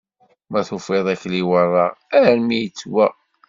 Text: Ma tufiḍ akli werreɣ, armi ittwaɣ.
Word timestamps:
Ma 0.51 0.61
tufiḍ 0.67 1.05
akli 1.13 1.41
werreɣ, 1.47 1.91
armi 2.23 2.57
ittwaɣ. 2.67 3.13